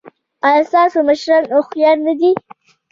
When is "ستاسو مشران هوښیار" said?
0.69-1.97